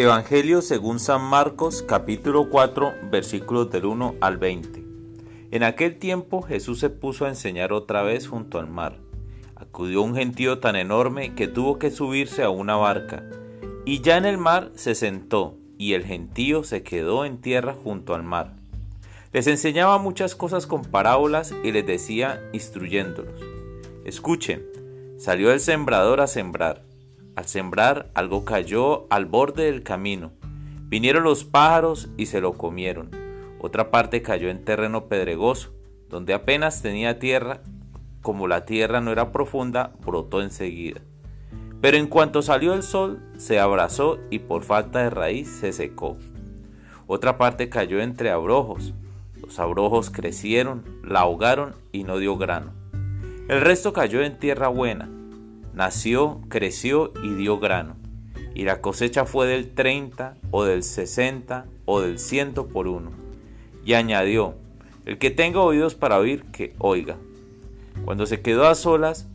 Evangelio 0.00 0.62
según 0.62 0.98
San 0.98 1.20
Marcos 1.20 1.84
capítulo 1.86 2.48
4 2.48 2.94
versículos 3.10 3.70
del 3.70 3.84
1 3.84 4.14
al 4.22 4.38
20. 4.38 4.82
En 5.50 5.62
aquel 5.62 5.98
tiempo 5.98 6.40
Jesús 6.40 6.80
se 6.80 6.88
puso 6.88 7.26
a 7.26 7.28
enseñar 7.28 7.74
otra 7.74 8.00
vez 8.00 8.26
junto 8.26 8.58
al 8.58 8.66
mar. 8.66 8.96
Acudió 9.56 10.00
un 10.00 10.14
gentío 10.14 10.58
tan 10.58 10.76
enorme 10.76 11.34
que 11.34 11.48
tuvo 11.48 11.78
que 11.78 11.90
subirse 11.90 12.42
a 12.42 12.48
una 12.48 12.76
barca, 12.76 13.24
y 13.84 14.00
ya 14.00 14.16
en 14.16 14.24
el 14.24 14.38
mar 14.38 14.72
se 14.74 14.94
sentó, 14.94 15.58
y 15.76 15.92
el 15.92 16.06
gentío 16.06 16.64
se 16.64 16.82
quedó 16.82 17.26
en 17.26 17.42
tierra 17.42 17.74
junto 17.74 18.14
al 18.14 18.22
mar. 18.22 18.54
Les 19.34 19.46
enseñaba 19.48 19.98
muchas 19.98 20.34
cosas 20.34 20.66
con 20.66 20.80
parábolas 20.80 21.54
y 21.62 21.72
les 21.72 21.86
decía 21.86 22.40
instruyéndolos. 22.54 23.38
Escuchen, 24.06 24.64
salió 25.18 25.52
el 25.52 25.60
sembrador 25.60 26.22
a 26.22 26.26
sembrar. 26.26 26.89
Al 27.36 27.46
sembrar 27.46 28.10
algo 28.14 28.44
cayó 28.44 29.06
al 29.10 29.26
borde 29.26 29.64
del 29.64 29.82
camino. 29.82 30.32
Vinieron 30.88 31.22
los 31.22 31.44
pájaros 31.44 32.08
y 32.16 32.26
se 32.26 32.40
lo 32.40 32.54
comieron. 32.54 33.10
Otra 33.60 33.90
parte 33.90 34.22
cayó 34.22 34.48
en 34.48 34.64
terreno 34.64 35.06
pedregoso, 35.06 35.70
donde 36.08 36.34
apenas 36.34 36.82
tenía 36.82 37.18
tierra, 37.18 37.62
como 38.22 38.48
la 38.48 38.64
tierra 38.64 39.00
no 39.00 39.12
era 39.12 39.32
profunda, 39.32 39.92
brotó 40.04 40.42
enseguida. 40.42 41.00
Pero 41.80 41.96
en 41.96 42.08
cuanto 42.08 42.42
salió 42.42 42.74
el 42.74 42.82
sol, 42.82 43.22
se 43.38 43.60
abrazó 43.60 44.18
y 44.30 44.40
por 44.40 44.62
falta 44.62 45.02
de 45.02 45.10
raíz 45.10 45.48
se 45.48 45.72
secó. 45.72 46.16
Otra 47.06 47.38
parte 47.38 47.68
cayó 47.68 48.00
entre 48.00 48.30
abrojos. 48.30 48.92
Los 49.40 49.58
abrojos 49.58 50.10
crecieron, 50.10 50.84
la 51.04 51.20
ahogaron 51.20 51.74
y 51.92 52.04
no 52.04 52.18
dio 52.18 52.36
grano. 52.36 52.72
El 53.48 53.60
resto 53.60 53.92
cayó 53.92 54.22
en 54.22 54.38
tierra 54.38 54.68
buena 54.68 55.08
nació, 55.74 56.40
creció 56.48 57.12
y 57.22 57.34
dio 57.34 57.58
grano. 57.58 57.96
Y 58.54 58.64
la 58.64 58.80
cosecha 58.80 59.24
fue 59.24 59.46
del 59.46 59.72
30 59.74 60.36
o 60.50 60.64
del 60.64 60.82
60 60.82 61.66
o 61.84 62.00
del 62.00 62.18
100 62.18 62.54
por 62.72 62.88
uno. 62.88 63.10
Y 63.84 63.94
añadió, 63.94 64.54
el 65.06 65.18
que 65.18 65.30
tenga 65.30 65.60
oídos 65.60 65.94
para 65.94 66.18
oír, 66.18 66.44
que 66.52 66.74
oiga. 66.78 67.16
Cuando 68.04 68.26
se 68.26 68.40
quedó 68.40 68.66
a 68.66 68.74
solas, 68.74 69.26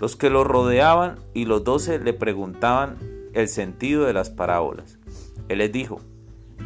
los 0.00 0.16
que 0.16 0.30
lo 0.30 0.44
rodeaban 0.44 1.18
y 1.34 1.44
los 1.44 1.64
doce 1.64 1.98
le 1.98 2.12
preguntaban 2.12 2.96
el 3.32 3.48
sentido 3.48 4.04
de 4.04 4.12
las 4.12 4.30
parábolas. 4.30 4.98
Él 5.48 5.58
les 5.58 5.72
dijo, 5.72 6.00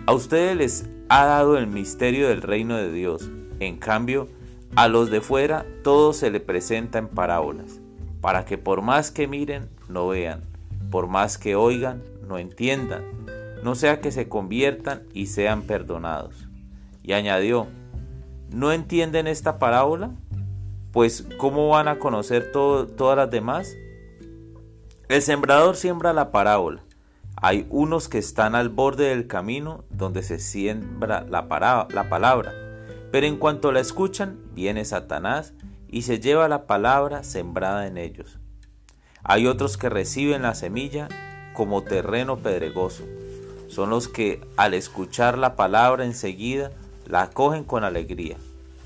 a 0.06 0.12
ustedes 0.12 0.56
les 0.56 0.86
ha 1.08 1.24
dado 1.24 1.56
el 1.56 1.66
misterio 1.66 2.28
del 2.28 2.42
reino 2.42 2.76
de 2.76 2.92
Dios. 2.92 3.30
En 3.60 3.78
cambio, 3.78 4.28
a 4.76 4.88
los 4.88 5.10
de 5.10 5.20
fuera 5.20 5.66
todo 5.82 6.12
se 6.12 6.30
le 6.30 6.40
presenta 6.40 6.98
en 6.98 7.08
parábolas 7.08 7.80
para 8.20 8.44
que 8.44 8.58
por 8.58 8.82
más 8.82 9.10
que 9.10 9.28
miren, 9.28 9.68
no 9.88 10.08
vean, 10.08 10.42
por 10.90 11.06
más 11.06 11.38
que 11.38 11.56
oigan, 11.56 12.02
no 12.26 12.38
entiendan, 12.38 13.04
no 13.62 13.74
sea 13.74 14.00
que 14.00 14.12
se 14.12 14.28
conviertan 14.28 15.02
y 15.12 15.26
sean 15.26 15.62
perdonados. 15.62 16.48
Y 17.02 17.12
añadió, 17.12 17.68
¿no 18.50 18.72
entienden 18.72 19.26
esta 19.26 19.58
parábola? 19.58 20.10
Pues 20.92 21.26
¿cómo 21.38 21.68
van 21.68 21.88
a 21.88 21.98
conocer 21.98 22.50
todas 22.52 23.16
las 23.16 23.30
demás? 23.30 23.74
El 25.08 25.22
sembrador 25.22 25.76
siembra 25.76 26.12
la 26.12 26.30
parábola. 26.32 26.82
Hay 27.36 27.66
unos 27.70 28.08
que 28.08 28.18
están 28.18 28.54
al 28.54 28.68
borde 28.68 29.10
del 29.10 29.26
camino 29.26 29.84
donde 29.90 30.22
se 30.22 30.38
siembra 30.40 31.24
la, 31.28 31.46
la 31.90 32.08
palabra, 32.08 32.52
pero 33.12 33.26
en 33.26 33.36
cuanto 33.36 33.70
la 33.70 33.80
escuchan, 33.80 34.38
viene 34.54 34.84
Satanás 34.84 35.54
y 35.88 36.02
se 36.02 36.20
lleva 36.20 36.48
la 36.48 36.66
palabra 36.66 37.24
sembrada 37.24 37.86
en 37.86 37.96
ellos. 37.96 38.38
Hay 39.24 39.46
otros 39.46 39.76
que 39.76 39.88
reciben 39.88 40.42
la 40.42 40.54
semilla 40.54 41.08
como 41.54 41.82
terreno 41.82 42.38
pedregoso. 42.38 43.04
Son 43.68 43.90
los 43.90 44.08
que 44.08 44.40
al 44.56 44.74
escuchar 44.74 45.36
la 45.36 45.56
palabra 45.56 46.04
enseguida 46.04 46.70
la 47.06 47.22
acogen 47.22 47.64
con 47.64 47.84
alegría, 47.84 48.36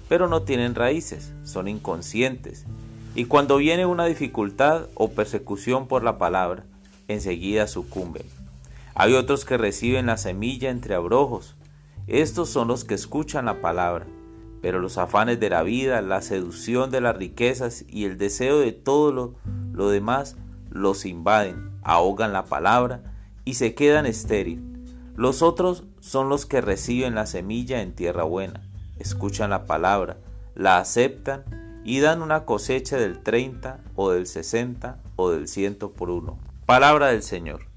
pero 0.08 0.28
no 0.28 0.42
tienen 0.42 0.74
raíces, 0.74 1.32
son 1.44 1.68
inconscientes. 1.68 2.64
Y 3.14 3.26
cuando 3.26 3.58
viene 3.58 3.84
una 3.84 4.06
dificultad 4.06 4.86
o 4.94 5.10
persecución 5.10 5.86
por 5.86 6.02
la 6.02 6.18
palabra, 6.18 6.64
enseguida 7.08 7.66
sucumben. 7.66 8.24
Hay 8.94 9.14
otros 9.14 9.44
que 9.44 9.58
reciben 9.58 10.06
la 10.06 10.16
semilla 10.16 10.70
entre 10.70 10.94
abrojos. 10.94 11.56
Estos 12.06 12.48
son 12.48 12.68
los 12.68 12.84
que 12.84 12.94
escuchan 12.94 13.44
la 13.44 13.60
palabra 13.60 14.06
pero 14.62 14.78
los 14.78 14.96
afanes 14.96 15.40
de 15.40 15.50
la 15.50 15.64
vida, 15.64 16.00
la 16.00 16.22
seducción 16.22 16.90
de 16.92 17.00
las 17.00 17.16
riquezas 17.16 17.84
y 17.88 18.04
el 18.04 18.16
deseo 18.16 18.60
de 18.60 18.70
todo 18.72 19.36
lo, 19.72 19.88
demás 19.90 20.36
los 20.70 21.04
invaden, 21.04 21.72
ahogan 21.82 22.32
la 22.32 22.44
palabra 22.44 23.02
y 23.44 23.54
se 23.54 23.74
quedan 23.74 24.06
estéril. 24.06 24.62
Los 25.16 25.42
otros 25.42 25.84
son 26.00 26.28
los 26.28 26.46
que 26.46 26.60
reciben 26.60 27.16
la 27.16 27.26
semilla 27.26 27.82
en 27.82 27.92
tierra 27.92 28.22
buena, 28.22 28.62
escuchan 28.98 29.50
la 29.50 29.66
palabra, 29.66 30.18
la 30.54 30.78
aceptan 30.78 31.42
y 31.84 31.98
dan 31.98 32.22
una 32.22 32.44
cosecha 32.44 32.96
del 32.96 33.18
30 33.18 33.80
o 33.96 34.12
del 34.12 34.28
60 34.28 35.00
o 35.16 35.30
del 35.30 35.48
100 35.48 35.74
por 35.96 36.08
uno. 36.08 36.38
Palabra 36.66 37.08
del 37.08 37.24
Señor. 37.24 37.71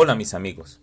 Hola 0.00 0.14
mis 0.14 0.32
amigos, 0.32 0.80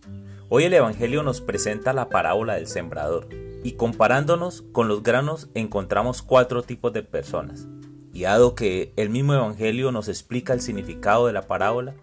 hoy 0.50 0.66
el 0.66 0.74
Evangelio 0.74 1.24
nos 1.24 1.40
presenta 1.40 1.94
la 1.94 2.10
parábola 2.10 2.56
del 2.56 2.68
sembrador 2.68 3.30
y 3.64 3.72
comparándonos 3.78 4.64
con 4.74 4.90
los 4.90 5.04
granos 5.04 5.48
encontramos 5.54 6.22
cuatro 6.22 6.64
tipos 6.64 6.92
de 6.92 7.02
personas. 7.02 7.66
Y 8.12 8.24
dado 8.24 8.56
que 8.56 8.92
el 8.98 9.10
mismo 9.10 9.34
Evangelio 9.34 9.94
nos 9.94 10.10
explica 10.10 10.52
el 10.52 10.60
significado 10.60 11.28
de 11.28 11.32
la 11.32 11.48
parábola, 11.48 11.96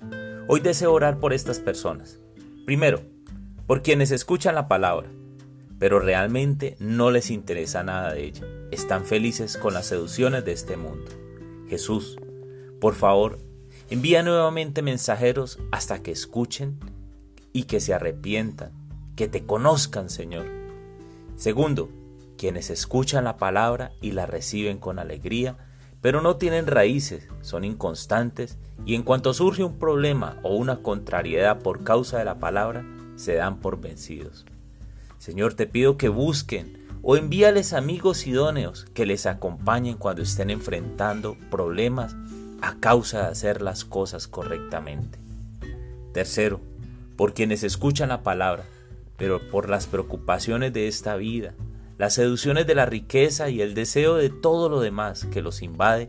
hoy 0.48 0.60
deseo 0.60 0.90
orar 0.90 1.20
por 1.20 1.34
estas 1.34 1.60
personas. 1.60 2.18
Primero, 2.64 3.02
por 3.66 3.82
quienes 3.82 4.10
escuchan 4.10 4.54
la 4.54 4.66
palabra, 4.66 5.10
pero 5.78 6.00
realmente 6.00 6.76
no 6.78 7.10
les 7.10 7.30
interesa 7.30 7.82
nada 7.82 8.14
de 8.14 8.24
ella. 8.24 8.46
Están 8.70 9.04
felices 9.04 9.58
con 9.58 9.74
las 9.74 9.84
seducciones 9.84 10.46
de 10.46 10.52
este 10.52 10.78
mundo. 10.78 11.10
Jesús, 11.68 12.16
por 12.80 12.94
favor, 12.94 13.38
envía 13.90 14.22
nuevamente 14.22 14.80
mensajeros 14.80 15.58
hasta 15.72 16.02
que 16.02 16.10
escuchen 16.10 16.78
y 17.52 17.64
que 17.64 17.80
se 17.80 17.94
arrepientan, 17.94 18.72
que 19.16 19.28
te 19.28 19.44
conozcan, 19.44 20.10
Señor. 20.10 20.46
Segundo, 21.36 21.90
quienes 22.36 22.70
escuchan 22.70 23.24
la 23.24 23.36
palabra 23.36 23.92
y 24.00 24.12
la 24.12 24.26
reciben 24.26 24.78
con 24.78 24.98
alegría, 24.98 25.56
pero 26.00 26.20
no 26.20 26.36
tienen 26.36 26.66
raíces, 26.66 27.28
son 27.42 27.64
inconstantes 27.64 28.58
y 28.84 28.94
en 28.94 29.02
cuanto 29.02 29.32
surge 29.34 29.62
un 29.62 29.78
problema 29.78 30.38
o 30.42 30.56
una 30.56 30.78
contrariedad 30.78 31.60
por 31.60 31.84
causa 31.84 32.18
de 32.18 32.24
la 32.24 32.38
palabra, 32.38 32.84
se 33.16 33.34
dan 33.34 33.60
por 33.60 33.80
vencidos. 33.80 34.44
Señor, 35.18 35.54
te 35.54 35.66
pido 35.66 35.96
que 35.96 36.08
busquen 36.08 36.82
o 37.02 37.16
envíales 37.16 37.72
amigos 37.72 38.26
idóneos 38.26 38.86
que 38.94 39.06
les 39.06 39.26
acompañen 39.26 39.96
cuando 39.96 40.22
estén 40.22 40.50
enfrentando 40.50 41.36
problemas 41.50 42.16
a 42.60 42.76
causa 42.80 43.22
de 43.22 43.26
hacer 43.26 43.62
las 43.62 43.84
cosas 43.84 44.26
correctamente. 44.26 45.18
Tercero, 46.12 46.60
por 47.22 47.34
quienes 47.34 47.62
escuchan 47.62 48.08
la 48.08 48.24
palabra, 48.24 48.64
pero 49.16 49.48
por 49.48 49.70
las 49.70 49.86
preocupaciones 49.86 50.72
de 50.72 50.88
esta 50.88 51.14
vida, 51.14 51.54
las 51.96 52.14
seducciones 52.14 52.66
de 52.66 52.74
la 52.74 52.84
riqueza 52.84 53.48
y 53.48 53.62
el 53.62 53.74
deseo 53.74 54.16
de 54.16 54.28
todo 54.28 54.68
lo 54.68 54.80
demás 54.80 55.26
que 55.26 55.40
los 55.40 55.62
invade, 55.62 56.08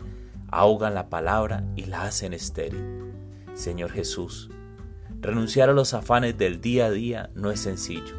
ahogan 0.49 0.95
la 0.95 1.11
palabra 1.11 1.65
y 1.75 1.85
la 1.85 2.01
hacen 2.01 2.33
estéril. 2.33 3.13
Señor 3.53 3.91
Jesús, 3.91 4.49
renunciar 5.21 5.69
a 5.69 5.73
los 5.73 5.93
afanes 5.93 6.35
del 6.35 6.61
día 6.61 6.87
a 6.87 6.89
día 6.89 7.29
no 7.35 7.51
es 7.51 7.59
sencillo. 7.59 8.15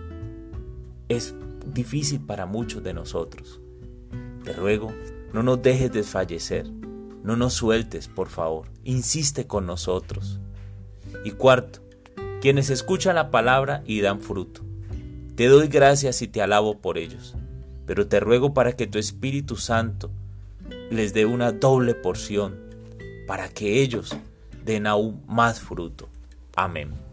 Es 1.09 1.35
difícil 1.67 2.21
para 2.21 2.47
muchos 2.47 2.85
de 2.85 2.95
nosotros. 2.95 3.61
Te 4.45 4.53
ruego, 4.53 4.93
no 5.33 5.43
nos 5.43 5.61
dejes 5.61 5.93
desfallecer, 5.93 6.71
no 7.25 7.35
nos 7.35 7.55
sueltes, 7.55 8.07
por 8.07 8.29
favor, 8.29 8.69
insiste 8.85 9.49
con 9.49 9.67
nosotros. 9.67 10.39
Y 11.25 11.33
cuarto, 11.33 11.84
quienes 12.45 12.69
escuchan 12.69 13.15
la 13.15 13.31
palabra 13.31 13.83
y 13.87 14.03
dan 14.03 14.21
fruto. 14.21 14.61
Te 15.35 15.47
doy 15.47 15.67
gracias 15.69 16.21
y 16.21 16.29
te 16.29 16.43
alabo 16.43 16.79
por 16.79 16.99
ellos, 16.99 17.35
pero 17.87 18.07
te 18.07 18.21
ruego 18.21 18.53
para 18.53 18.75
que 18.75 18.87
tu 18.87 18.99
Espíritu 18.99 19.57
Santo 19.57 20.11
les 20.91 21.15
dé 21.15 21.25
una 21.25 21.53
doble 21.53 21.95
porción, 21.95 22.55
para 23.27 23.49
que 23.49 23.81
ellos 23.81 24.15
den 24.63 24.87
aún 24.87 25.23
más 25.27 25.59
fruto. 25.59 26.11
Amén. 26.55 27.04